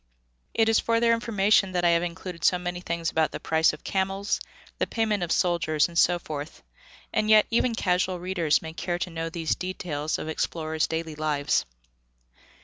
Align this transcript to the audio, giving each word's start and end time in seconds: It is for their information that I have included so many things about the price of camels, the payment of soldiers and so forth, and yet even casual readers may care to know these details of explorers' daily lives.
It 0.55 0.67
is 0.67 0.79
for 0.79 0.99
their 0.99 1.13
information 1.13 1.73
that 1.73 1.85
I 1.85 1.89
have 1.89 2.01
included 2.01 2.43
so 2.43 2.57
many 2.57 2.81
things 2.81 3.11
about 3.11 3.29
the 3.31 3.39
price 3.39 3.71
of 3.71 3.83
camels, 3.83 4.39
the 4.79 4.87
payment 4.87 5.21
of 5.21 5.31
soldiers 5.31 5.87
and 5.87 5.95
so 5.95 6.17
forth, 6.17 6.63
and 7.13 7.29
yet 7.29 7.45
even 7.51 7.75
casual 7.75 8.17
readers 8.19 8.63
may 8.63 8.73
care 8.73 8.97
to 8.97 9.11
know 9.11 9.29
these 9.29 9.53
details 9.53 10.17
of 10.17 10.27
explorers' 10.27 10.87
daily 10.87 11.13
lives. 11.13 11.65